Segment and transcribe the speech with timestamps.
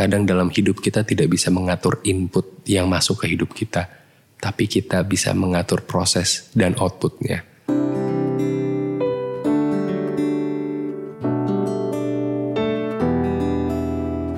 [0.00, 3.84] Terkadang dalam hidup kita tidak bisa mengatur input yang masuk ke hidup kita,
[4.40, 7.44] tapi kita bisa mengatur proses dan outputnya.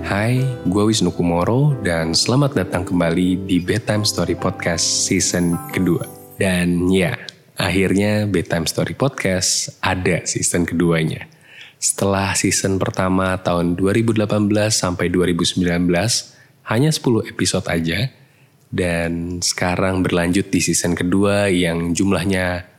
[0.02, 6.02] Hai, gue Wisnu Kumoro dan selamat datang kembali di Bedtime Story Podcast season kedua.
[6.42, 7.14] Dan ya,
[7.54, 11.31] akhirnya Bedtime Story Podcast ada season keduanya.
[11.82, 14.22] Setelah season pertama tahun 2018
[14.70, 15.66] sampai 2019,
[16.70, 18.06] hanya 10 episode aja.
[18.70, 22.70] Dan sekarang berlanjut di season kedua yang jumlahnya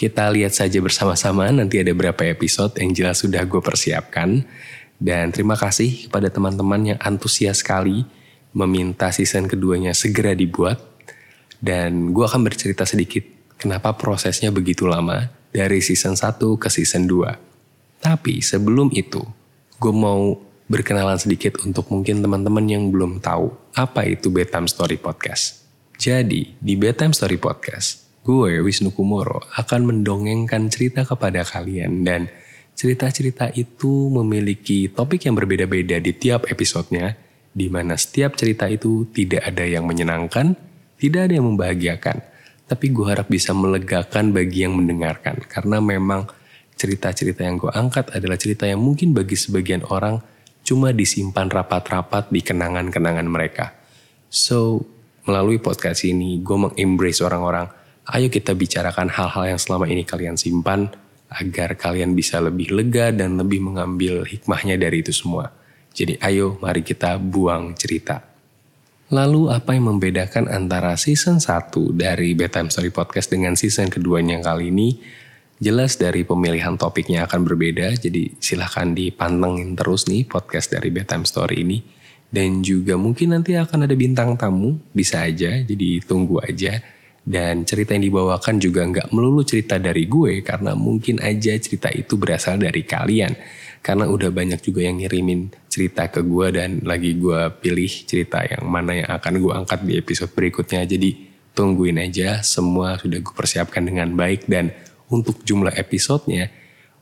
[0.00, 4.48] kita lihat saja bersama-sama nanti ada berapa episode yang jelas sudah gue persiapkan.
[4.96, 8.08] Dan terima kasih kepada teman-teman yang antusias sekali
[8.56, 10.80] meminta season keduanya segera dibuat.
[11.60, 13.22] Dan gue akan bercerita sedikit
[13.60, 17.49] kenapa prosesnya begitu lama dari season 1 ke season 2.
[18.00, 19.20] Tapi sebelum itu,
[19.76, 25.62] gue mau berkenalan sedikit untuk mungkin teman-teman yang belum tahu apa itu Bedtime Story Podcast.
[26.00, 32.32] Jadi, di Bedtime Story Podcast, gue, Wisnu Kumoro, akan mendongengkan cerita kepada kalian dan
[32.80, 37.12] Cerita-cerita itu memiliki topik yang berbeda-beda di tiap episodenya,
[37.52, 40.56] di mana setiap cerita itu tidak ada yang menyenangkan,
[40.96, 42.24] tidak ada yang membahagiakan.
[42.64, 46.24] Tapi gue harap bisa melegakan bagi yang mendengarkan, karena memang
[46.80, 50.16] cerita-cerita yang gue angkat adalah cerita yang mungkin bagi sebagian orang
[50.64, 53.76] cuma disimpan rapat-rapat di kenangan-kenangan mereka.
[54.32, 54.80] So,
[55.28, 57.68] melalui podcast ini, gue mengembrace orang-orang,
[58.08, 60.88] ayo kita bicarakan hal-hal yang selama ini kalian simpan,
[61.30, 65.52] agar kalian bisa lebih lega dan lebih mengambil hikmahnya dari itu semua.
[65.92, 68.24] Jadi ayo mari kita buang cerita.
[69.10, 74.70] Lalu apa yang membedakan antara season 1 dari Bedtime Story Podcast dengan season keduanya kali
[74.70, 75.02] ini?
[75.60, 81.60] Jelas dari pemilihan topiknya akan berbeda, jadi silahkan dipantengin terus nih podcast dari Bedtime Story
[81.60, 81.84] ini.
[82.32, 86.80] Dan juga mungkin nanti akan ada bintang tamu, bisa aja, jadi tunggu aja.
[87.20, 92.16] Dan cerita yang dibawakan juga nggak melulu cerita dari gue karena mungkin aja cerita itu
[92.16, 93.36] berasal dari kalian.
[93.84, 98.64] Karena udah banyak juga yang ngirimin cerita ke gue dan lagi gue pilih cerita yang
[98.64, 100.88] mana yang akan gue angkat di episode berikutnya.
[100.88, 104.72] Jadi tungguin aja semua sudah gue persiapkan dengan baik dan
[105.10, 106.48] untuk jumlah episodenya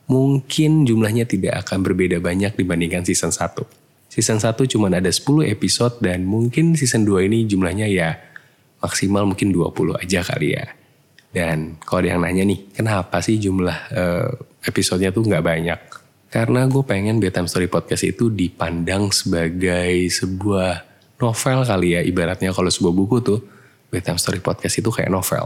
[0.09, 3.61] mungkin jumlahnya tidak akan berbeda banyak dibandingkan season 1.
[4.09, 8.17] Season 1 cuma ada 10 episode dan mungkin season 2 ini jumlahnya ya
[8.81, 10.65] maksimal mungkin 20 aja kali ya.
[11.29, 14.33] Dan kalau ada yang nanya nih, kenapa sih jumlah uh,
[14.65, 15.79] episodenya tuh nggak banyak?
[16.33, 20.89] Karena gue pengen Bedtime Story Podcast itu dipandang sebagai sebuah
[21.21, 22.01] novel kali ya.
[22.01, 23.39] Ibaratnya kalau sebuah buku tuh,
[23.93, 25.45] Bedtime Story Podcast itu kayak novel.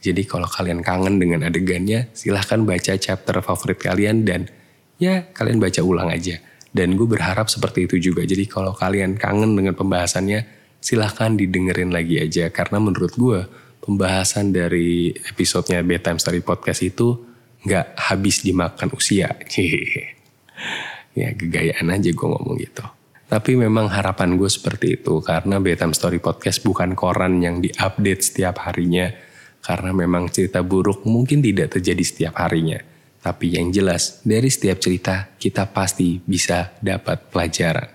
[0.00, 4.48] Jadi kalau kalian kangen dengan adegannya, silahkan baca chapter favorit kalian dan
[4.96, 6.40] ya kalian baca ulang aja.
[6.70, 8.24] Dan gue berharap seperti itu juga.
[8.24, 10.46] Jadi kalau kalian kangen dengan pembahasannya,
[10.80, 13.44] silahkan didengerin lagi aja karena menurut gue
[13.84, 17.20] pembahasan dari episodenya Bedtime Story Podcast itu
[17.68, 19.36] nggak habis dimakan usia.
[21.20, 22.86] ya gegayaan aja gue ngomong gitu.
[23.30, 28.64] Tapi memang harapan gue seperti itu karena Bedtime Story Podcast bukan koran yang diupdate setiap
[28.64, 29.12] harinya
[29.60, 32.80] karena memang cerita buruk mungkin tidak terjadi setiap harinya.
[33.20, 37.88] Tapi yang jelas dari setiap cerita kita pasti bisa dapat pelajaran.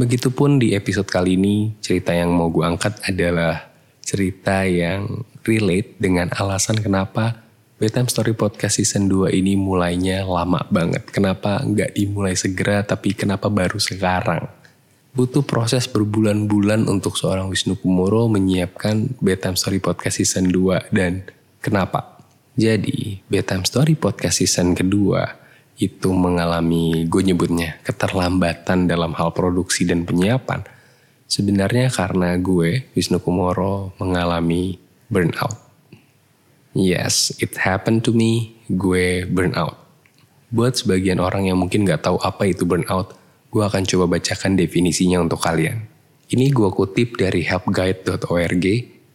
[0.00, 3.68] Begitupun di episode kali ini, cerita yang mau gue angkat adalah
[4.00, 7.44] cerita yang relate dengan alasan kenapa
[7.80, 11.08] Bedtime Story Podcast Season 2 ini mulainya lama banget.
[11.08, 14.59] Kenapa nggak dimulai segera, tapi kenapa baru sekarang?
[15.10, 21.26] Butuh proses berbulan-bulan untuk seorang Wisnu Kumoro menyiapkan Bedtime Story Podcast Season 2 dan
[21.58, 22.22] kenapa?
[22.54, 25.26] Jadi, Bedtime Story Podcast Season kedua
[25.82, 30.62] itu mengalami gue nyebutnya keterlambatan dalam hal produksi dan penyiapan
[31.30, 34.78] sebenarnya karena gue Wisnu Kumoro mengalami
[35.10, 35.58] burnout.
[36.70, 38.58] Yes, it happened to me.
[38.70, 39.74] Gue burnout.
[40.54, 43.14] Buat sebagian orang yang mungkin gak tahu apa itu burnout,
[43.50, 45.82] gue akan coba bacakan definisinya untuk kalian.
[46.30, 48.66] Ini gue kutip dari helpguide.org.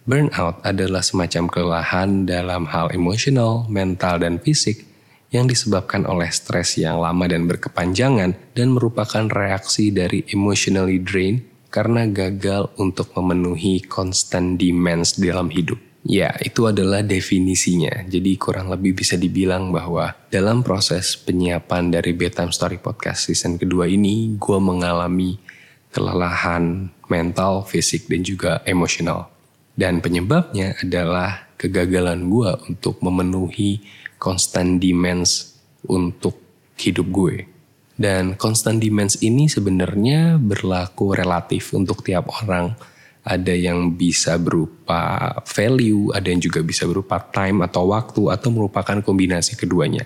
[0.05, 4.85] Burnout adalah semacam kelelahan dalam hal emosional, mental, dan fisik
[5.33, 11.41] yang disebabkan oleh stres yang lama dan berkepanjangan dan merupakan reaksi dari emotionally drain
[11.73, 15.84] karena gagal untuk memenuhi constant demands dalam hidup.
[16.05, 18.05] Ya, itu adalah definisinya.
[18.05, 23.89] Jadi kurang lebih bisa dibilang bahwa dalam proses penyiapan dari Bedtime Story Podcast season kedua
[23.89, 25.41] ini, gue mengalami
[25.89, 29.33] kelelahan mental, fisik, dan juga emosional.
[29.73, 33.81] Dan penyebabnya adalah kegagalan gue untuk memenuhi
[34.21, 35.57] constant demands
[35.89, 36.37] untuk
[36.77, 37.49] hidup gue.
[37.97, 42.77] Dan constant demands ini sebenarnya berlaku relatif untuk tiap orang.
[43.25, 49.01] Ada yang bisa berupa value, ada yang juga bisa berupa time atau waktu, atau merupakan
[49.01, 50.05] kombinasi keduanya.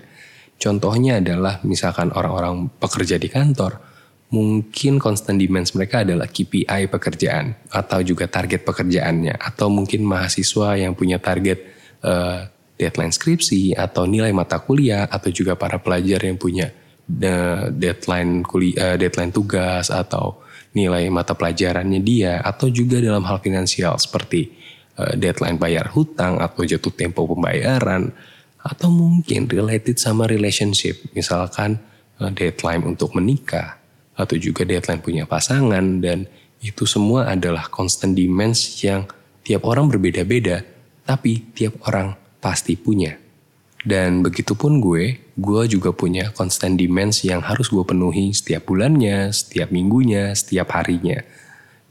[0.56, 3.76] Contohnya adalah misalkan orang-orang pekerja di kantor,
[4.32, 10.96] mungkin constant demands mereka adalah KPI pekerjaan, atau juga target pekerjaannya, atau mungkin mahasiswa yang
[10.96, 11.60] punya target
[12.00, 12.48] uh,
[12.80, 16.72] deadline skripsi, atau nilai mata kuliah, atau juga para pelajar yang punya
[17.74, 20.40] deadline kuliah, deadline tugas atau
[20.74, 24.54] nilai mata pelajarannya dia atau juga dalam hal finansial seperti
[24.98, 28.14] uh, deadline bayar hutang atau jatuh tempo pembayaran
[28.60, 31.80] atau mungkin related sama relationship misalkan
[32.22, 33.80] uh, deadline untuk menikah
[34.14, 36.28] atau juga deadline punya pasangan dan
[36.60, 39.08] itu semua adalah constant demands yang
[39.40, 40.60] tiap orang berbeda-beda
[41.08, 43.16] tapi tiap orang pasti punya.
[43.80, 49.72] Dan begitupun gue, gue juga punya constant demands yang harus gue penuhi setiap bulannya, setiap
[49.72, 51.24] minggunya, setiap harinya.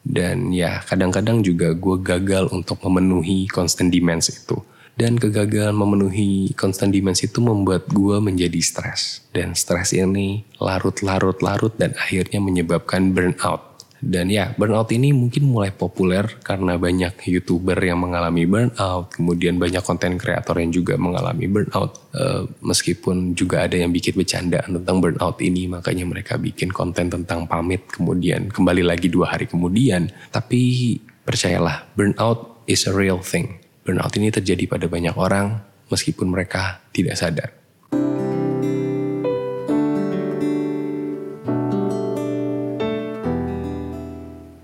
[0.05, 4.61] Dan ya kadang-kadang juga gue gagal untuk memenuhi constant demands itu.
[4.99, 9.23] Dan kegagalan memenuhi constant demands itu membuat gue menjadi stres.
[9.31, 13.68] Dan stres ini larut-larut-larut dan akhirnya menyebabkan burnout.
[13.99, 19.83] Dan ya, burnout ini mungkin mulai populer karena banyak YouTuber yang mengalami burnout, kemudian banyak
[19.83, 21.99] konten kreator yang juga mengalami burnout.
[22.15, 27.43] Uh, meskipun juga ada yang bikin bercanda tentang burnout ini, makanya mereka bikin konten tentang
[27.43, 30.07] pamit, kemudian kembali lagi dua hari kemudian.
[30.31, 30.95] Tapi
[31.27, 33.59] percayalah, burnout is a real thing.
[33.83, 35.59] Burnout ini terjadi pada banyak orang,
[35.91, 37.58] meskipun mereka tidak sadar.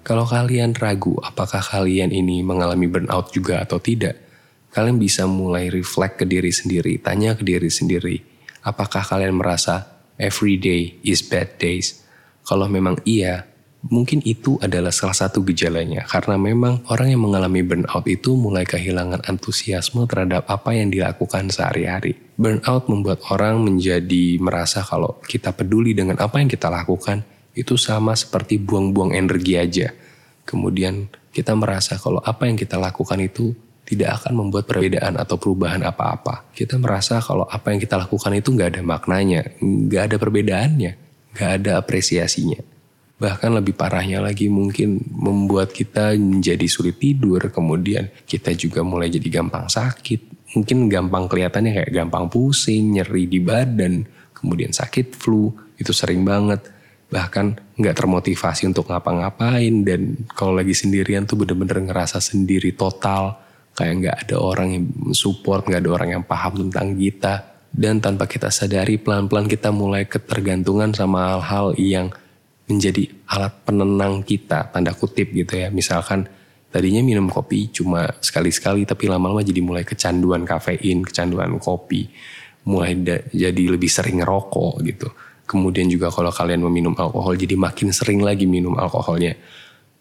[0.06, 4.13] Kalau kalian ragu apakah kalian ini mengalami burnout juga atau tidak,
[4.69, 8.22] kalian bisa mulai reflect ke diri sendiri, tanya ke diri sendiri,
[8.62, 12.06] apakah kalian merasa every day is bad days?
[12.46, 13.50] Kalau memang iya,
[13.90, 19.25] mungkin itu adalah salah satu gejalanya karena memang orang yang mengalami burnout itu mulai kehilangan
[19.25, 22.13] antusiasme terhadap apa yang dilakukan sehari-hari.
[22.38, 27.25] Burnout membuat orang menjadi merasa kalau kita peduli dengan apa yang kita lakukan,
[27.56, 29.96] itu sama seperti buang-buang energi aja.
[30.46, 33.56] Kemudian kita merasa kalau apa yang kita lakukan itu
[33.86, 36.52] tidak akan membuat perbedaan atau perubahan apa-apa.
[36.52, 40.92] Kita merasa kalau apa yang kita lakukan itu nggak ada maknanya, nggak ada perbedaannya,
[41.38, 42.60] nggak ada apresiasinya.
[43.16, 49.40] Bahkan lebih parahnya lagi mungkin membuat kita menjadi sulit tidur, kemudian kita juga mulai jadi
[49.40, 50.52] gampang sakit.
[50.57, 54.04] Mungkin gampang kelihatannya kayak gampang pusing, nyeri di badan,
[54.36, 56.75] kemudian sakit flu, itu sering banget
[57.15, 63.39] bahkan nggak termotivasi untuk ngapa-ngapain dan kalau lagi sendirian tuh bener-bener ngerasa sendiri total
[63.71, 64.85] kayak nggak ada orang yang
[65.15, 67.56] support nggak ada orang yang paham tentang kita.
[67.75, 72.07] Dan tanpa kita sadari pelan-pelan kita mulai ketergantungan sama hal-hal yang
[72.71, 75.68] menjadi alat penenang kita tanda kutip gitu ya.
[75.68, 76.23] Misalkan
[76.71, 82.07] tadinya minum kopi cuma sekali-sekali tapi lama-lama jadi mulai kecanduan kafein kecanduan kopi.
[82.63, 82.95] Mulai
[83.35, 85.11] jadi lebih sering ngerokok gitu
[85.45, 89.38] Kemudian juga kalau kalian meminum alkohol jadi makin sering lagi minum alkoholnya.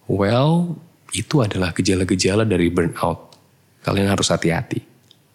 [0.08, 0.80] Well,
[1.12, 3.36] itu adalah gejala-gejala dari burnout.
[3.84, 4.80] Kalian harus hati-hati.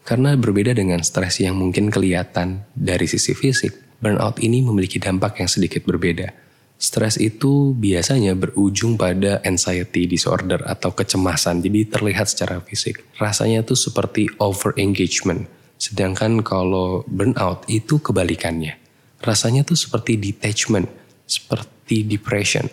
[0.02, 5.46] Karena berbeda dengan stres yang mungkin kelihatan dari sisi fisik, burnout ini memiliki dampak yang
[5.46, 6.34] sedikit berbeda.
[6.82, 13.06] Stres itu biasanya berujung pada anxiety disorder atau kecemasan, jadi terlihat secara fisik.
[13.22, 15.46] Rasanya tuh seperti over engagement.
[15.78, 18.79] Sedangkan kalau burnout itu kebalikannya
[19.20, 20.88] rasanya tuh seperti detachment,
[21.28, 22.66] seperti depression.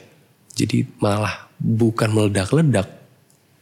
[0.56, 2.88] Jadi malah bukan meledak-ledak,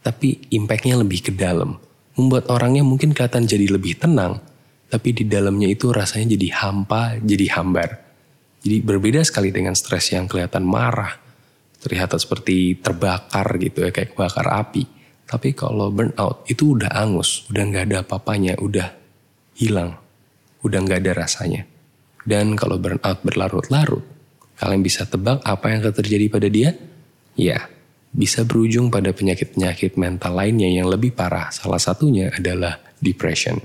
[0.05, 1.75] tapi impactnya lebih ke dalam.
[2.15, 4.39] Membuat orangnya mungkin kelihatan jadi lebih tenang,
[4.87, 7.89] tapi di dalamnya itu rasanya jadi hampa, jadi hambar.
[8.63, 11.19] Jadi berbeda sekali dengan stres yang kelihatan marah,
[11.83, 14.87] terlihat seperti terbakar gitu ya, kayak kebakar api.
[15.25, 18.87] Tapi kalau burnout itu udah angus, udah nggak ada apa-apanya, udah
[19.57, 19.99] hilang,
[20.63, 21.67] udah nggak ada rasanya.
[22.25, 24.01] Dan kalau burnout berlarut-larut,
[24.57, 26.73] kalian bisa tebak apa yang akan terjadi pada dia?
[27.37, 27.69] Ya,
[28.09, 31.53] bisa berujung pada penyakit-penyakit mental lainnya yang lebih parah.
[31.53, 33.61] Salah satunya adalah depression.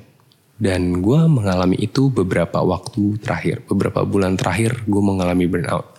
[0.60, 5.96] Dan gue mengalami itu beberapa waktu terakhir, beberapa bulan terakhir gue mengalami burnout.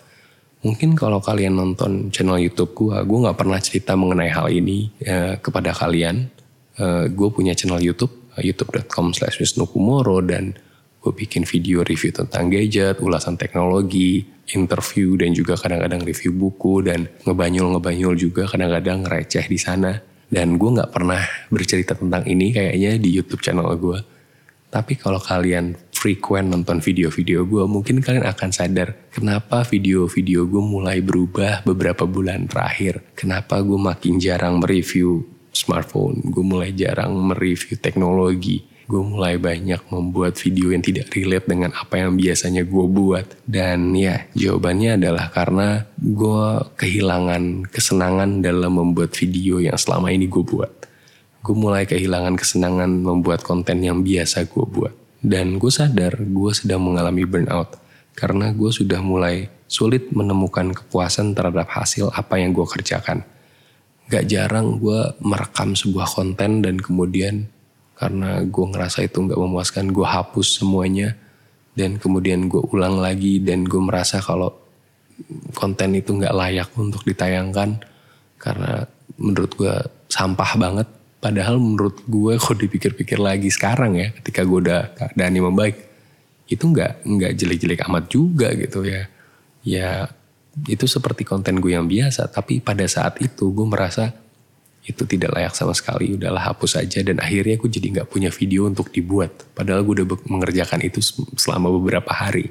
[0.62, 5.42] Mungkin kalau kalian nonton channel YouTube gue, gue gak pernah cerita mengenai hal ini eh,
[5.42, 6.30] kepada kalian.
[6.78, 10.54] Eh, gue punya channel YouTube, youtube.com slash wisnukumoro dan
[11.02, 14.22] gue bikin video review tentang gadget, ulasan teknologi,
[14.54, 19.98] interview dan juga kadang-kadang review buku dan ngebanyul-ngebanyul juga kadang-kadang receh di sana.
[20.32, 21.20] Dan gue nggak pernah
[21.52, 24.00] bercerita tentang ini kayaknya di YouTube channel gue.
[24.72, 31.04] Tapi kalau kalian frequent nonton video-video gue, mungkin kalian akan sadar kenapa video-video gue mulai
[31.04, 33.04] berubah beberapa bulan terakhir.
[33.12, 38.71] Kenapa gue makin jarang mereview smartphone, gue mulai jarang mereview teknologi.
[38.92, 43.24] Gue mulai banyak membuat video yang tidak relate dengan apa yang biasanya gue buat.
[43.48, 46.44] Dan ya jawabannya adalah karena gue
[46.76, 50.92] kehilangan kesenangan dalam membuat video yang selama ini gue buat.
[51.40, 54.92] Gue mulai kehilangan kesenangan membuat konten yang biasa gue buat.
[55.24, 57.80] Dan gue sadar gue sedang mengalami burnout.
[58.12, 63.24] Karena gue sudah mulai sulit menemukan kepuasan terhadap hasil apa yang gue kerjakan
[64.12, 67.48] gak jarang gue merekam sebuah konten dan kemudian
[68.02, 71.14] karena gue ngerasa itu gak memuaskan gue hapus semuanya
[71.78, 74.58] dan kemudian gue ulang lagi dan gue merasa kalau
[75.54, 77.78] konten itu gak layak untuk ditayangkan
[78.42, 78.90] karena
[79.22, 79.76] menurut gue
[80.10, 80.88] sampah banget.
[81.22, 85.78] Padahal menurut gue kalau dipikir-pikir lagi sekarang ya ketika gue udah keadaannya membaik
[86.50, 89.06] itu nggak nggak jelek-jelek amat juga gitu ya.
[89.62, 90.10] Ya
[90.66, 94.10] itu seperti konten gue yang biasa tapi pada saat itu gue merasa
[94.82, 96.18] itu tidak layak sama sekali.
[96.18, 97.06] Udahlah hapus aja.
[97.06, 99.46] Dan akhirnya gue jadi nggak punya video untuk dibuat.
[99.54, 101.00] Padahal gue udah mengerjakan itu
[101.38, 102.50] selama beberapa hari.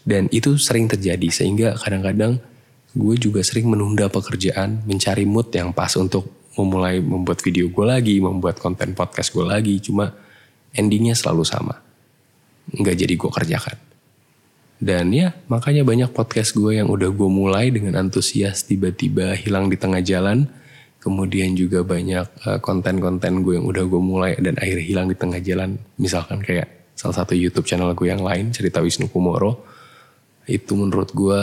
[0.00, 2.40] Dan itu sering terjadi sehingga kadang-kadang
[2.96, 8.18] gue juga sering menunda pekerjaan mencari mood yang pas untuk memulai membuat video gue lagi
[8.18, 9.76] membuat konten podcast gue lagi.
[9.84, 10.16] Cuma
[10.72, 11.76] endingnya selalu sama.
[12.72, 13.78] Nggak jadi gue kerjakan.
[14.78, 19.76] Dan ya makanya banyak podcast gue yang udah gue mulai dengan antusias tiba-tiba hilang di
[19.76, 20.46] tengah jalan.
[20.98, 25.38] Kemudian juga banyak uh, konten-konten gue yang udah gue mulai dan akhirnya hilang di tengah
[25.38, 25.78] jalan.
[25.94, 29.62] Misalkan kayak salah satu YouTube channel gue yang lain cerita Wisnu Kumoro.
[30.42, 31.42] Itu menurut gue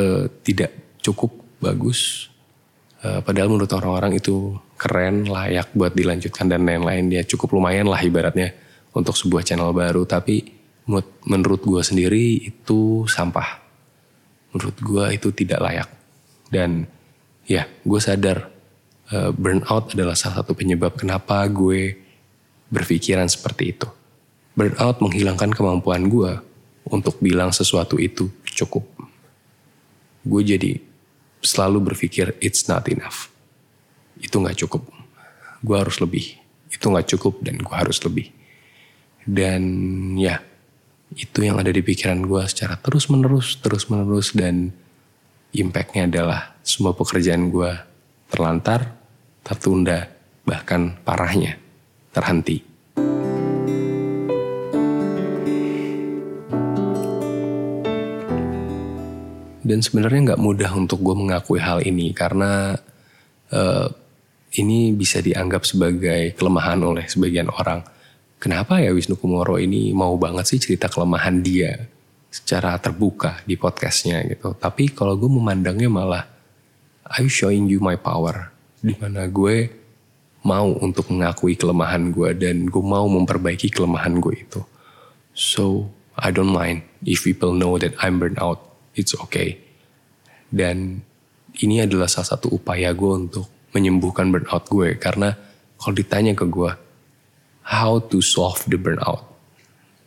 [0.00, 1.28] uh, tidak cukup
[1.60, 2.32] bagus.
[3.04, 7.12] Uh, padahal menurut orang-orang itu keren, layak buat dilanjutkan dan lain-lain.
[7.12, 8.56] Dia cukup lumayan lah ibaratnya
[8.96, 10.08] untuk sebuah channel baru.
[10.08, 10.40] Tapi
[11.28, 13.60] menurut gue sendiri itu sampah.
[14.56, 15.88] Menurut gue itu tidak layak.
[16.48, 16.88] Dan
[17.44, 18.59] ya gue sadar
[19.12, 21.98] uh, burnout adalah salah satu penyebab kenapa gue
[22.70, 23.88] berpikiran seperti itu.
[24.54, 26.38] Burnout menghilangkan kemampuan gue
[26.86, 28.86] untuk bilang sesuatu itu cukup.
[30.26, 30.78] Gue jadi
[31.40, 33.32] selalu berpikir it's not enough.
[34.20, 34.84] Itu gak cukup.
[35.64, 36.36] Gue harus lebih.
[36.68, 38.28] Itu gak cukup dan gue harus lebih.
[39.24, 39.62] Dan
[40.20, 40.42] ya
[41.16, 44.70] itu yang ada di pikiran gue secara terus menerus terus menerus dan
[45.50, 47.70] impactnya adalah semua pekerjaan gue
[48.30, 48.99] terlantar
[49.44, 50.08] tertunda
[50.46, 51.56] bahkan parahnya
[52.10, 52.64] terhenti
[59.60, 62.74] dan sebenarnya nggak mudah untuk gue mengakui hal ini karena
[63.54, 63.88] uh,
[64.58, 67.86] ini bisa dianggap sebagai kelemahan oleh sebagian orang
[68.40, 71.78] kenapa ya Wisnu Kumoro ini mau banget sih cerita kelemahan dia
[72.30, 74.54] secara terbuka di podcastnya gitu.
[74.54, 76.24] Tapi kalau gue memandangnya malah
[77.10, 78.54] I showing you my power.
[78.80, 79.68] Di mana gue
[80.44, 84.60] mau untuk mengakui kelemahan gue dan gue mau memperbaiki kelemahan gue itu.
[85.36, 88.64] So I don't mind if people know that I'm burnt out.
[88.96, 89.60] It's okay.
[90.50, 91.04] Dan
[91.60, 93.46] ini adalah salah satu upaya gue untuk
[93.76, 95.36] menyembuhkan burnout gue karena
[95.78, 96.70] kalau ditanya ke gue
[97.62, 99.28] how to solve the burnout.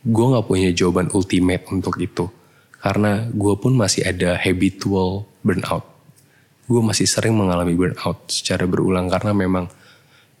[0.04, 2.28] Gue gak punya jawaban ultimate untuk itu.
[2.76, 5.93] Karena gue pun masih ada habitual burnout.
[6.64, 9.68] Gue masih sering mengalami burnout secara berulang karena memang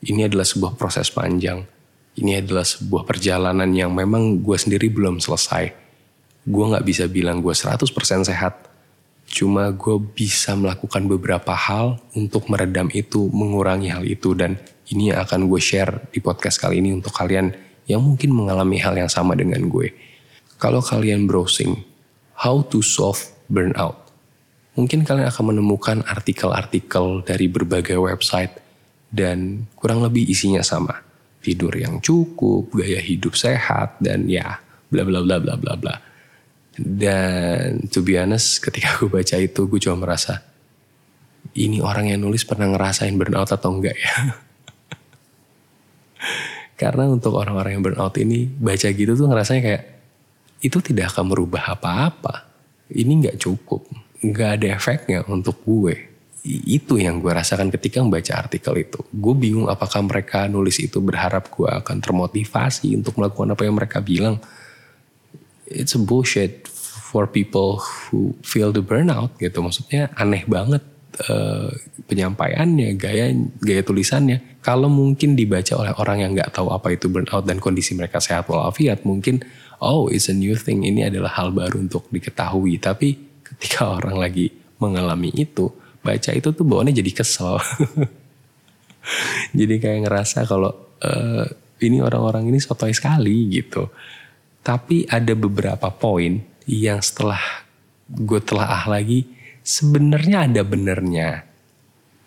[0.04, 1.64] ini adalah sebuah proses panjang.
[2.14, 5.74] Ini adalah sebuah perjalanan yang memang gue sendiri belum selesai.
[6.44, 7.88] Gue gak bisa bilang gue 100%
[8.24, 8.70] sehat.
[9.24, 14.36] Cuma gue bisa melakukan beberapa hal untuk meredam itu, mengurangi hal itu.
[14.36, 14.60] Dan
[14.92, 17.50] ini yang akan gue share di podcast kali ini untuk kalian
[17.88, 19.92] yang mungkin mengalami hal yang sama dengan gue.
[20.60, 21.82] Kalau kalian browsing,
[22.36, 24.03] how to solve burnout,
[24.74, 28.64] mungkin kalian akan menemukan artikel-artikel dari berbagai website
[29.14, 30.98] dan kurang lebih isinya sama.
[31.38, 34.58] Tidur yang cukup, gaya hidup sehat, dan ya
[34.90, 35.94] bla bla bla bla bla bla.
[36.74, 40.42] Dan to be honest, ketika gue baca itu gue cuma merasa,
[41.54, 44.14] ini orang yang nulis pernah ngerasain burnout atau enggak ya?
[46.80, 49.84] Karena untuk orang-orang yang burnout ini baca gitu tuh ngerasanya kayak
[50.64, 52.50] itu tidak akan merubah apa-apa.
[52.90, 53.86] Ini nggak cukup,
[54.24, 56.16] nggak ada efeknya untuk gue.
[56.44, 59.00] Itu yang gue rasakan ketika membaca artikel itu.
[59.12, 64.00] Gue bingung apakah mereka nulis itu berharap gue akan termotivasi untuk melakukan apa yang mereka
[64.04, 64.40] bilang.
[65.64, 66.68] It's a bullshit
[67.14, 69.64] for people who feel the burnout gitu.
[69.64, 70.84] Maksudnya aneh banget
[71.24, 71.72] uh,
[72.04, 73.32] penyampaiannya, gaya
[73.64, 74.60] gaya tulisannya.
[74.60, 78.44] Kalau mungkin dibaca oleh orang yang nggak tahu apa itu burnout dan kondisi mereka sehat
[78.52, 79.40] walafiat, mungkin
[79.80, 82.76] oh it's a new thing, ini adalah hal baru untuk diketahui.
[82.82, 83.33] Tapi
[83.64, 85.72] ketika orang lagi mengalami itu,
[86.04, 87.56] baca itu tuh bawaannya jadi kesel.
[89.58, 90.68] jadi kayak ngerasa kalau
[91.00, 91.48] uh,
[91.80, 93.88] ini orang-orang ini sotoy sekali gitu.
[94.60, 97.40] Tapi ada beberapa poin yang setelah
[98.08, 99.24] gue telah ah lagi
[99.64, 101.40] sebenarnya ada benernya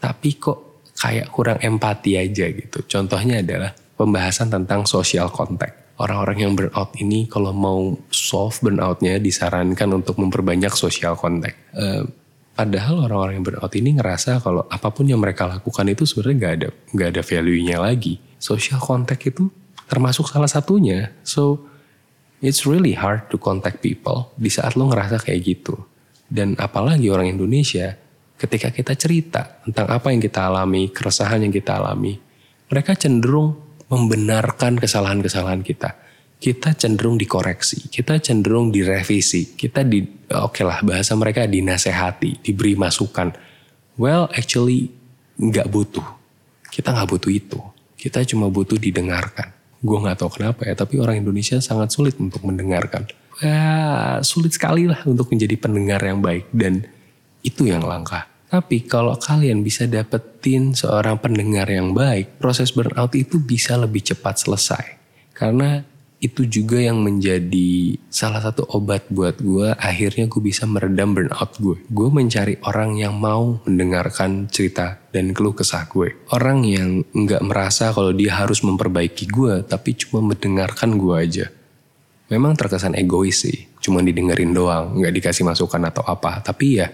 [0.01, 6.53] tapi kok kayak kurang empati aja gitu contohnya adalah pembahasan tentang social contact orang-orang yang
[6.53, 11.57] burnout ini kalau mau solve burnoutnya disarankan untuk memperbanyak social contact.
[11.73, 12.05] Uh,
[12.53, 16.53] padahal orang-orang yang burnout ini ngerasa kalau apa pun yang mereka lakukan itu sebenarnya nggak
[16.53, 18.21] ada nggak ada value-nya lagi.
[18.37, 19.49] Social contact itu
[19.89, 21.13] termasuk salah satunya.
[21.25, 21.67] So
[22.37, 25.73] It's really hard to contact people di saat lo ngerasa kayak gitu.
[26.29, 27.97] Dan apalagi orang Indonesia,
[28.37, 32.21] ketika kita cerita tentang apa yang kita alami, keresahan yang kita alami,
[32.69, 35.95] mereka cenderung membenarkan kesalahan-kesalahan kita.
[36.37, 42.77] Kita cenderung dikoreksi, kita cenderung direvisi, kita di, oke okay lah bahasa mereka dinasehati, diberi
[42.77, 43.33] masukan.
[43.97, 44.93] Well, actually
[45.41, 46.05] nggak butuh.
[46.69, 47.57] Kita nggak butuh itu.
[47.97, 52.41] Kita cuma butuh didengarkan gue nggak tahu kenapa ya tapi orang Indonesia sangat sulit untuk
[52.41, 53.05] mendengarkan
[53.37, 56.81] ya sulit sekali lah untuk menjadi pendengar yang baik dan
[57.45, 63.43] itu yang langka tapi kalau kalian bisa dapetin seorang pendengar yang baik proses burnout itu
[63.43, 64.85] bisa lebih cepat selesai.
[65.35, 65.83] Karena
[66.17, 71.77] itu juga yang menjadi salah satu obat buat gue akhirnya gue bisa meredam burnout gue
[71.77, 76.15] gue mencari orang yang mau mendengarkan cerita dan keluh kesah gue.
[76.31, 81.45] Orang yang nggak merasa kalau dia harus memperbaiki gue tapi cuma mendengarkan gue aja.
[82.31, 86.41] Memang terkesan egois sih cuma didengerin doang nggak dikasih masukan atau apa.
[86.41, 86.87] Tapi ya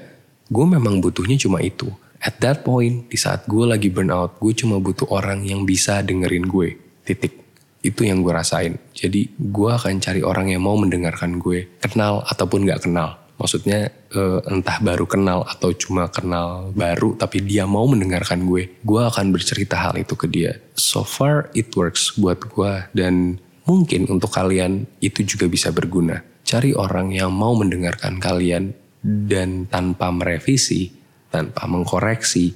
[0.50, 1.88] gue memang butuhnya cuma itu
[2.24, 6.48] at that point di saat gue lagi burnout gue cuma butuh orang yang bisa dengerin
[6.48, 7.44] gue titik
[7.84, 8.80] itu yang gue rasain.
[8.96, 13.20] Jadi gue akan cari orang yang mau mendengarkan gue, kenal ataupun gak kenal.
[13.36, 18.80] Maksudnya uh, entah baru kenal atau cuma kenal baru tapi dia mau mendengarkan gue.
[18.88, 20.56] Gue akan bercerita hal itu ke dia.
[20.80, 26.24] So far it works buat gue dan mungkin untuk kalian itu juga bisa berguna.
[26.48, 28.72] Cari orang yang mau mendengarkan kalian
[29.04, 30.88] dan tanpa merevisi,
[31.28, 32.56] tanpa mengkoreksi,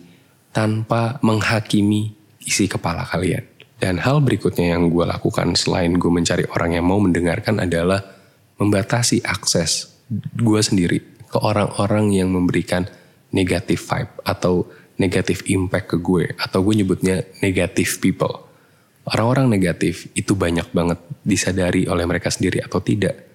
[0.55, 3.43] tanpa menghakimi isi kepala kalian.
[3.77, 8.01] Dan hal berikutnya yang gue lakukan selain gue mencari orang yang mau mendengarkan adalah
[8.57, 9.93] membatasi akses
[10.33, 12.87] gue sendiri ke orang-orang yang memberikan
[13.29, 14.65] negatif vibe atau
[14.97, 18.49] negatif impact ke gue atau gue nyebutnya negatif people.
[19.07, 23.26] Orang-orang negatif itu banyak banget disadari oleh mereka sendiri atau tidak.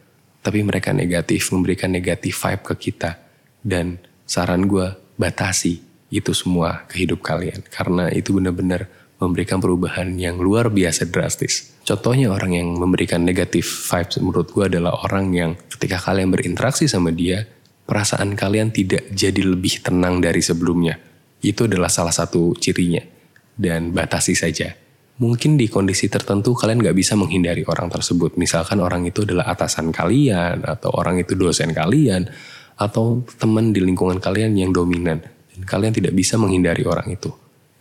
[0.42, 3.18] Tapi mereka negatif memberikan negatif vibe ke kita.
[3.62, 5.78] Dan saran gue batasi
[6.10, 7.62] itu semua ke hidup kalian.
[7.70, 8.90] Karena itu benar-benar
[9.22, 11.78] memberikan perubahan yang luar biasa drastis.
[11.86, 17.14] Contohnya orang yang memberikan negatif vibes menurut gue adalah orang yang ketika kalian berinteraksi sama
[17.14, 17.46] dia,
[17.86, 20.98] perasaan kalian tidak jadi lebih tenang dari sebelumnya.
[21.38, 23.02] Itu adalah salah satu cirinya.
[23.52, 24.81] Dan batasi saja.
[25.20, 28.40] Mungkin di kondisi tertentu kalian gak bisa menghindari orang tersebut.
[28.40, 32.26] Misalkan orang itu adalah atasan kalian, atau orang itu dosen kalian,
[32.80, 35.20] atau teman di lingkungan kalian yang dominan.
[35.52, 37.28] Dan kalian tidak bisa menghindari orang itu.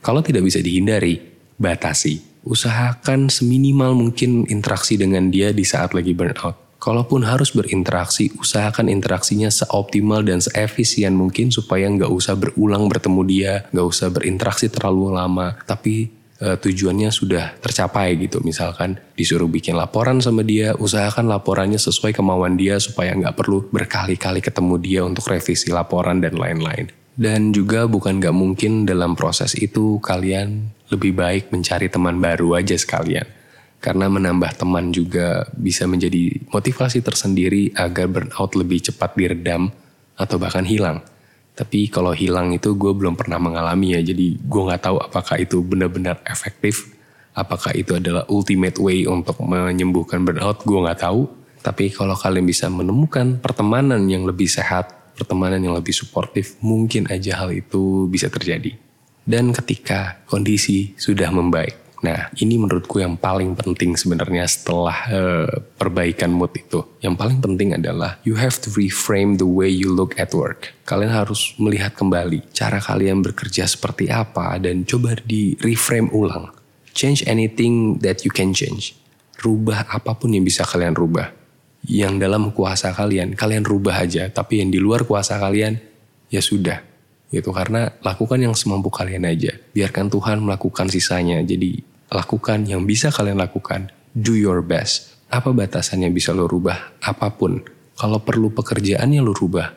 [0.03, 1.23] Kalau tidak bisa dihindari,
[1.55, 2.19] batasi.
[2.41, 6.57] Usahakan seminimal mungkin interaksi dengan dia di saat lagi burnout.
[6.81, 13.53] Kalaupun harus berinteraksi, usahakan interaksinya seoptimal dan seefisien mungkin supaya nggak usah berulang bertemu dia,
[13.69, 15.53] nggak usah berinteraksi terlalu lama.
[15.69, 16.09] Tapi
[16.41, 18.41] e, tujuannya sudah tercapai gitu.
[18.41, 24.41] Misalkan disuruh bikin laporan sama dia, usahakan laporannya sesuai kemauan dia supaya nggak perlu berkali-kali
[24.41, 26.89] ketemu dia untuk revisi laporan dan lain-lain.
[27.13, 32.73] Dan juga bukan nggak mungkin dalam proses itu kalian lebih baik mencari teman baru aja
[32.73, 33.29] sekalian.
[33.81, 39.73] Karena menambah teman juga bisa menjadi motivasi tersendiri agar burnout lebih cepat diredam
[40.13, 41.01] atau bahkan hilang.
[41.61, 45.61] Tapi kalau hilang itu gue belum pernah mengalami ya, jadi gue gak tahu apakah itu
[45.61, 46.89] benar-benar efektif,
[47.37, 51.29] apakah itu adalah ultimate way untuk menyembuhkan burnout, gue gak tahu.
[51.61, 57.45] Tapi kalau kalian bisa menemukan pertemanan yang lebih sehat, pertemanan yang lebih suportif, mungkin aja
[57.45, 58.73] hal itu bisa terjadi
[59.25, 61.80] dan ketika kondisi sudah membaik.
[62.01, 66.81] Nah, ini menurutku yang paling penting sebenarnya setelah uh, perbaikan mood itu.
[66.97, 70.73] Yang paling penting adalah you have to reframe the way you look at work.
[70.89, 76.49] Kalian harus melihat kembali cara kalian bekerja seperti apa dan coba di reframe ulang.
[76.97, 78.97] Change anything that you can change.
[79.37, 81.29] Rubah apa pun yang bisa kalian rubah.
[81.85, 84.25] Yang dalam kuasa kalian, kalian rubah aja.
[84.29, 85.77] Tapi yang di luar kuasa kalian,
[86.33, 86.91] ya sudah
[87.31, 91.79] gitu karena lakukan yang semampu kalian aja biarkan Tuhan melakukan sisanya jadi
[92.11, 95.15] lakukan yang bisa kalian lakukan do your best.
[95.31, 97.63] Apa batasannya bisa lo rubah apa pun?
[97.95, 99.71] Kalau perlu pekerjaannya lo rubah.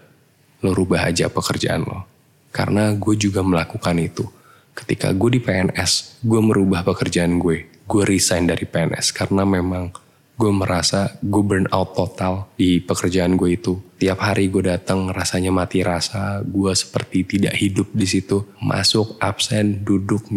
[0.66, 2.11] Lo rubah aja pekerjaan lo.
[2.51, 4.27] Karena gue juga melakukan itu.
[4.75, 7.70] Ketika gue di PNS gue merubah pekerjaan gue.
[7.87, 9.94] Gue resign dari PNS karena memang
[10.35, 13.79] gue merasa gue burn out total di pekerjaan gue itu.
[14.03, 18.42] Tiap hari gue datang rasanya mati rasa, gue seperti tidak hidup di situ.
[18.59, 20.35] Masuk absen, duduk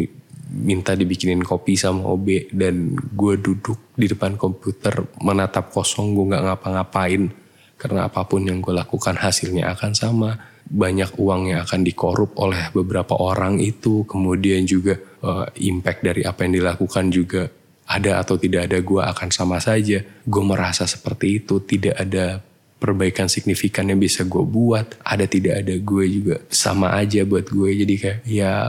[0.48, 6.44] minta dibikinin kopi sama OB dan gue duduk di depan komputer menatap kosong gue nggak
[6.48, 7.24] ngapa-ngapain
[7.78, 12.72] karena apa pun yang gue lakukan hasilnya akan sama banyak uang yang akan dikorup oleh
[12.76, 17.48] beberapa orang itu kemudian juga uh, impact dari apa yang dilakukan juga
[17.88, 20.04] ada atau tidak ada gue akan sama saja.
[20.28, 22.44] Gue merasa seperti itu, tidak ada
[22.78, 25.00] perbaikan signifikan yang bisa gue buat.
[25.08, 27.70] Ada tidak ada gue juga sama aja buat gue.
[27.88, 28.68] Jadi kayak ya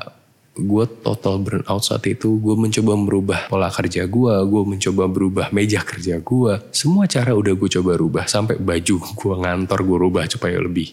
[0.59, 2.43] gue total burnout saat itu.
[2.43, 6.53] Gue mencoba merubah pola kerja gue, gue mencoba berubah meja kerja gue.
[6.75, 10.93] Semua cara udah gue coba rubah sampai baju gue ngantor gue rubah supaya lebih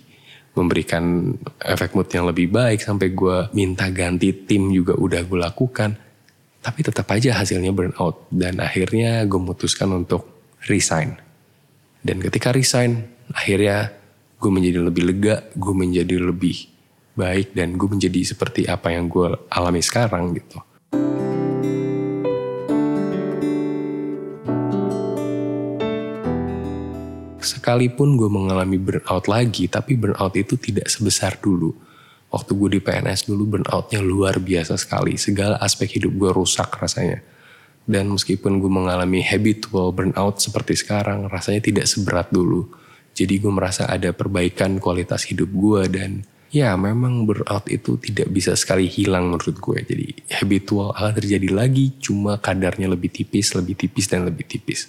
[0.56, 5.91] memberikan efek mood yang lebih baik sampai gue minta ganti tim juga udah gue lakukan
[6.65, 8.25] tapi tetap aja hasilnya burnout.
[8.34, 10.25] Dan akhirnya gue memutuskan untuk
[10.65, 11.13] resign.
[12.01, 13.93] Dan ketika resign, akhirnya
[14.41, 16.74] gue menjadi lebih lega, gue menjadi lebih
[17.15, 20.60] baik, dan gue menjadi seperti apa yang gue alami sekarang gitu.
[27.41, 31.73] Sekalipun gue mengalami burnout lagi, tapi burnout itu tidak sebesar dulu
[32.36, 35.15] waktu gue di PNS dulu burnoutnya luar biasa sekali.
[35.15, 37.23] Segala aspek hidup gue rusak rasanya.
[37.88, 42.67] Dan meskipun gue mengalami habitual burnout seperti sekarang, rasanya tidak seberat dulu.
[43.15, 48.56] Jadi gue merasa ada perbaikan kualitas hidup gue dan ya memang burnout itu tidak bisa
[48.56, 49.78] sekali hilang menurut gue.
[49.84, 50.08] Jadi
[50.39, 54.88] habitual akan terjadi lagi, cuma kadarnya lebih tipis, lebih tipis dan lebih tipis.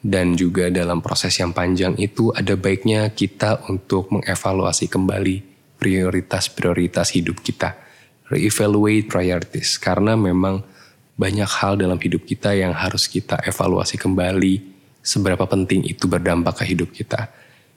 [0.00, 5.36] Dan juga dalam proses yang panjang itu ada baiknya kita untuk mengevaluasi kembali
[5.76, 7.76] prioritas-prioritas hidup kita.
[8.32, 9.76] Reevaluate priorities.
[9.76, 10.64] Karena memang
[11.20, 14.72] banyak hal dalam hidup kita yang harus kita evaluasi kembali
[15.04, 17.28] seberapa penting itu berdampak ke hidup kita.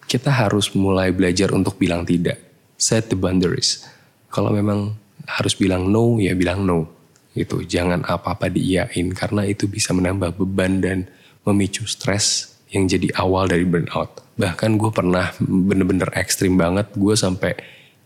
[0.07, 2.46] Kita harus mulai belajar untuk bilang tidak.
[2.77, 3.83] Set the boundaries.
[4.29, 4.93] Kalau memang
[5.25, 6.87] harus bilang no, ya bilang no.
[7.33, 7.65] Gitu.
[7.65, 11.09] Jangan apa-apa diiyain karena itu bisa menambah beban dan
[11.45, 14.23] memicu stres yang jadi awal dari burnout.
[14.37, 16.93] Bahkan gue pernah bener-bener ekstrim banget.
[16.93, 17.57] Gue sampai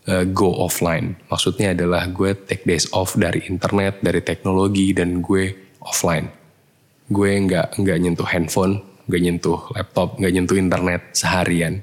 [0.08, 1.18] uh, go offline.
[1.28, 6.30] Maksudnya adalah gue take days off dari internet, dari teknologi dan gue offline.
[7.10, 8.80] Gue nggak nggak nyentuh handphone,
[9.10, 11.82] nggak nyentuh laptop, nggak nyentuh internet seharian.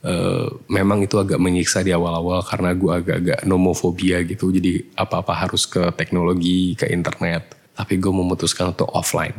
[0.00, 4.48] Uh, memang itu agak menyiksa di awal-awal karena gue agak-agak nomofobia gitu.
[4.48, 7.56] Jadi apa-apa harus ke teknologi, ke internet.
[7.76, 9.36] Tapi gue memutuskan untuk offline.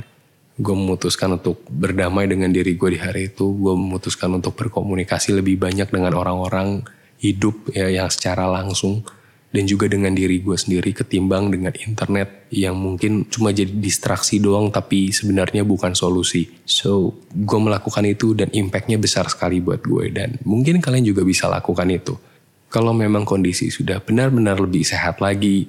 [0.62, 3.50] Gue memutuskan untuk berdamai dengan diri gue di hari itu.
[3.58, 6.86] Gue memutuskan untuk berkomunikasi lebih banyak dengan orang-orang
[7.22, 9.06] hidup ya yang secara langsung
[9.52, 14.72] dan juga dengan diri gue sendiri ketimbang dengan internet yang mungkin cuma jadi distraksi doang
[14.72, 16.48] tapi sebenarnya bukan solusi.
[16.64, 21.52] So, gue melakukan itu dan impactnya besar sekali buat gue dan mungkin kalian juga bisa
[21.52, 22.16] lakukan itu.
[22.72, 25.68] Kalau memang kondisi sudah benar-benar lebih sehat lagi,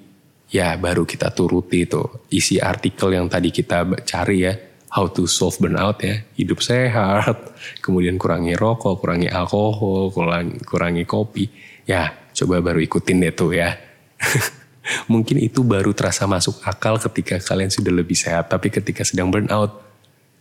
[0.52, 4.54] ya baru kita turuti itu isi artikel yang tadi kita cari ya
[4.92, 11.48] how to solve burnout ya hidup sehat kemudian kurangi rokok kurangi alkohol kurangi, kurangi kopi
[11.88, 13.76] ya coba baru ikutin deh tuh ya.
[15.12, 19.78] Mungkin itu baru terasa masuk akal ketika kalian sudah lebih sehat tapi ketika sedang burnout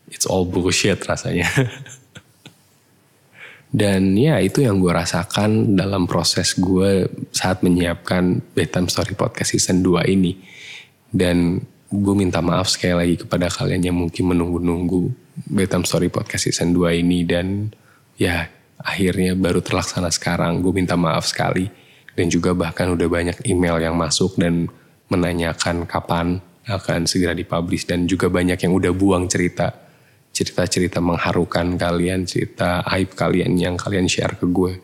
[0.10, 1.48] it's all bullshit rasanya.
[3.72, 9.80] Dan ya itu yang gue rasakan dalam proses gue saat menyiapkan bedtime story podcast season
[9.80, 10.36] 2 ini.
[11.08, 15.12] Dan gue minta maaf sekali lagi kepada kalian yang mungkin menunggu-nunggu
[15.52, 17.28] Betam Story Podcast Season 2 ini.
[17.28, 17.68] Dan
[18.16, 18.48] ya
[18.80, 20.64] akhirnya baru terlaksana sekarang.
[20.64, 21.68] Gue minta maaf sekali
[22.16, 24.68] dan juga bahkan udah banyak email yang masuk dan
[25.08, 27.88] menanyakan kapan akan segera dipublish.
[27.88, 29.72] Dan juga banyak yang udah buang cerita
[30.32, 34.80] cerita-cerita mengharukan kalian, cerita aib kalian yang kalian share ke gue.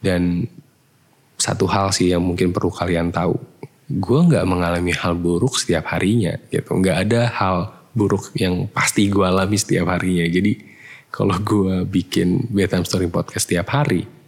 [0.00, 0.48] Dan
[1.36, 3.36] satu hal sih yang mungkin perlu kalian tahu,
[3.88, 6.76] gue nggak mengalami hal buruk setiap harinya gitu.
[6.76, 7.56] Nggak ada hal
[7.92, 10.24] buruk yang pasti gue alami setiap harinya.
[10.28, 10.52] Jadi
[11.12, 14.19] kalau gue bikin bedtime story podcast setiap hari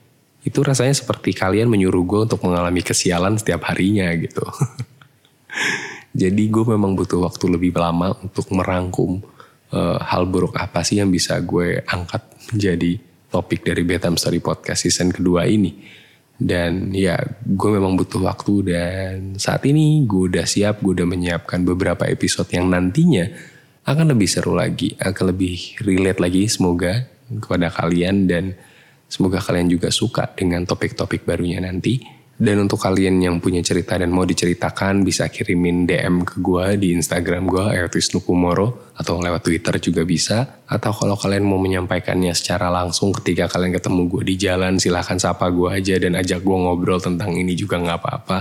[0.42, 4.42] itu rasanya seperti kalian menyuruh gue untuk mengalami kesialan setiap harinya gitu.
[6.22, 9.22] Jadi gue memang butuh waktu lebih lama untuk merangkum
[9.72, 12.20] uh, hal buruk apa sih yang bisa gue angkat
[12.52, 13.00] menjadi
[13.32, 16.02] topik dari bedtime story podcast season kedua ini.
[16.42, 21.62] Dan ya gue memang butuh waktu dan saat ini gue udah siap, gue udah menyiapkan
[21.62, 23.30] beberapa episode yang nantinya
[23.86, 28.58] akan lebih seru lagi, akan lebih relate lagi semoga kepada kalian dan
[29.12, 32.00] semoga kalian juga suka dengan topik-topik barunya nanti.
[32.42, 36.90] Dan untuk kalian yang punya cerita dan mau diceritakan bisa kirimin DM ke gue di
[36.96, 40.64] Instagram gue Ertis Nukumoro atau lewat Twitter juga bisa.
[40.66, 45.46] Atau kalau kalian mau menyampaikannya secara langsung ketika kalian ketemu gue di jalan silahkan sapa
[45.54, 48.38] gue aja dan ajak gue ngobrol tentang ini juga nggak apa-apa.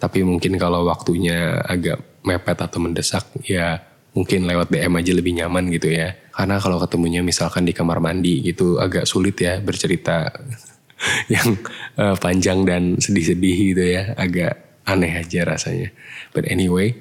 [0.00, 3.84] Tapi mungkin kalau waktunya agak mepet atau mendesak ya
[4.16, 6.16] mungkin lewat DM aja lebih nyaman gitu ya.
[6.32, 10.32] Karena kalau ketemunya misalkan di kamar mandi gitu agak sulit ya bercerita
[11.34, 11.60] yang
[12.00, 14.16] uh, panjang dan sedih-sedih gitu ya.
[14.16, 15.92] Agak aneh aja rasanya.
[16.32, 16.96] But anyway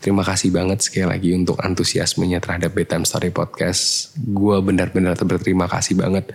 [0.00, 4.12] terima kasih banget sekali lagi untuk antusiasmenya terhadap Bedtime Story Podcast.
[4.16, 6.32] Gue benar-benar berterima kasih banget.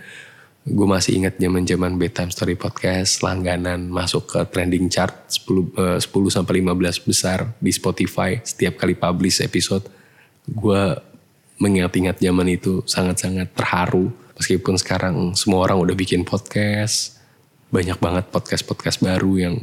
[0.66, 5.98] Gue masih ingat zaman zaman Bedtime Story Podcast langganan masuk ke trending chart 10, uh,
[6.02, 6.02] 10
[6.34, 9.86] sampai 15 besar di Spotify setiap kali publish episode
[10.46, 10.82] gue
[11.56, 17.16] mengingat-ingat zaman itu sangat-sangat terharu Meskipun sekarang semua orang udah bikin podcast,
[17.72, 19.54] banyak banget podcast-podcast baru yang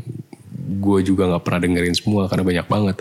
[0.81, 2.97] gue juga nggak pernah dengerin semua karena banyak banget.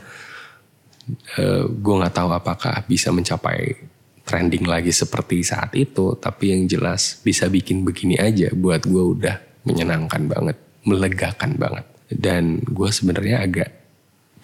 [1.41, 3.89] Uh, gue nggak tahu apakah bisa mencapai
[4.23, 9.37] trending lagi seperti saat itu, tapi yang jelas bisa bikin begini aja buat gue udah
[9.65, 11.89] menyenangkan banget, melegakan banget.
[12.13, 13.73] Dan gue sebenarnya agak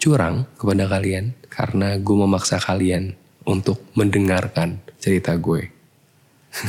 [0.01, 3.13] curang kepada kalian karena gue memaksa kalian
[3.49, 5.73] untuk mendengarkan cerita gue.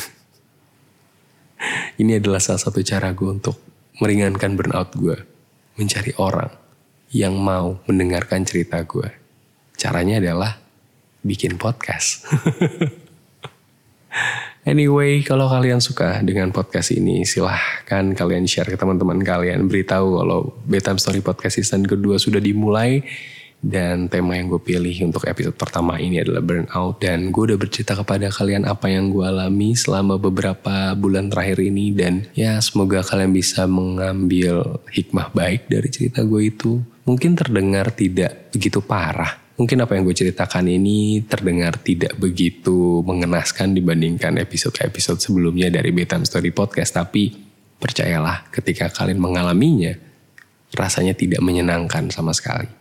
[2.00, 3.60] Ini adalah salah satu cara gue untuk
[4.00, 5.20] meringankan burnout gue.
[5.76, 6.56] Mencari orang
[7.12, 9.12] yang mau mendengarkan cerita gue.
[9.76, 10.56] Caranya adalah
[11.20, 12.24] bikin podcast.
[14.72, 19.68] anyway, kalau kalian suka dengan podcast ini, silahkan kalian share ke teman-teman kalian.
[19.68, 23.04] Beritahu kalau Bedtime Story Podcast season kedua sudah dimulai
[23.60, 27.04] dan tema yang gue pilih untuk episode pertama ini adalah burnout.
[27.04, 31.92] Dan gue udah bercerita kepada kalian apa yang gue alami selama beberapa bulan terakhir ini.
[31.92, 36.80] Dan ya semoga kalian bisa mengambil hikmah baik dari cerita gue itu.
[37.04, 39.36] Mungkin terdengar tidak begitu parah.
[39.60, 46.24] Mungkin apa yang gue ceritakan ini terdengar tidak begitu mengenaskan dibandingkan episode-episode sebelumnya dari Bedtime
[46.24, 46.96] Story Podcast.
[46.96, 47.36] Tapi
[47.76, 50.00] percayalah ketika kalian mengalaminya,
[50.72, 52.79] rasanya tidak menyenangkan sama sekali.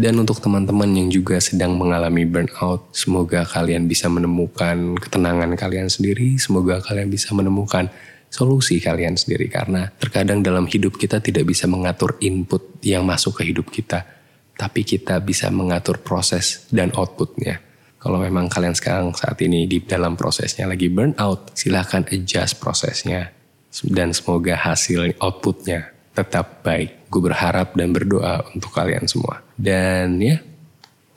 [0.00, 6.40] Dan untuk teman-teman yang juga sedang mengalami burnout, semoga kalian bisa menemukan ketenangan kalian sendiri,
[6.40, 7.92] semoga kalian bisa menemukan
[8.32, 13.52] solusi kalian sendiri karena terkadang dalam hidup kita tidak bisa mengatur input yang masuk ke
[13.52, 14.08] hidup kita,
[14.56, 17.60] tapi kita bisa mengatur proses dan outputnya.
[18.00, 23.36] Kalau memang kalian sekarang saat ini di dalam prosesnya lagi burnout, silahkan adjust prosesnya
[23.84, 27.10] dan semoga hasil outputnya tetap baik.
[27.10, 29.42] Gue berharap dan berdoa untuk kalian semua.
[29.58, 30.38] Dan ya,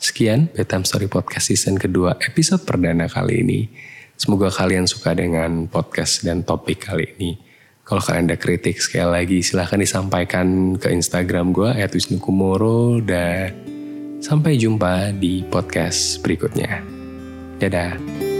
[0.01, 3.61] sekian Bedtime Story Podcast season kedua episode perdana kali ini.
[4.17, 7.31] Semoga kalian suka dengan podcast dan topik kali ini.
[7.83, 13.51] Kalau kalian ada kritik sekali lagi silahkan disampaikan ke Instagram gue @wisnukumoro dan
[14.23, 16.79] sampai jumpa di podcast berikutnya.
[17.59, 18.32] Dadah.